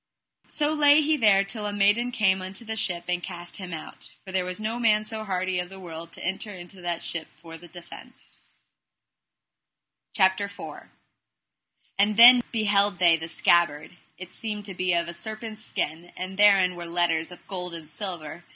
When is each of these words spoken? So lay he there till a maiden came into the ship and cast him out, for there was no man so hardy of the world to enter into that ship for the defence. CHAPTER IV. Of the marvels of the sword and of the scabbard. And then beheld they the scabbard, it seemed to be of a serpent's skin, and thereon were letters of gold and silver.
So 0.47 0.73
lay 0.73 1.01
he 1.01 1.15
there 1.15 1.43
till 1.43 1.67
a 1.67 1.71
maiden 1.71 2.11
came 2.11 2.41
into 2.41 2.65
the 2.65 2.75
ship 2.75 3.03
and 3.07 3.21
cast 3.21 3.57
him 3.57 3.71
out, 3.71 4.13
for 4.25 4.31
there 4.31 4.43
was 4.45 4.59
no 4.59 4.79
man 4.79 5.05
so 5.05 5.23
hardy 5.23 5.59
of 5.59 5.69
the 5.69 5.79
world 5.79 6.11
to 6.13 6.25
enter 6.25 6.51
into 6.55 6.81
that 6.81 7.03
ship 7.03 7.27
for 7.39 7.55
the 7.55 7.67
defence. 7.67 8.41
CHAPTER 10.15 10.45
IV. 10.45 10.49
Of 10.53 10.57
the 10.57 10.63
marvels 10.63 10.89
of 10.89 10.97
the 11.37 12.01
sword 12.01 12.01
and 12.01 12.11
of 12.11 12.17
the 12.17 12.17
scabbard. 12.17 12.17
And 12.17 12.17
then 12.41 12.49
beheld 12.51 12.97
they 12.97 13.17
the 13.17 13.27
scabbard, 13.27 13.97
it 14.17 14.33
seemed 14.33 14.65
to 14.65 14.73
be 14.73 14.93
of 14.95 15.07
a 15.07 15.13
serpent's 15.13 15.63
skin, 15.63 16.11
and 16.17 16.35
thereon 16.39 16.75
were 16.75 16.87
letters 16.87 17.29
of 17.31 17.45
gold 17.45 17.75
and 17.75 17.87
silver. 17.87 18.43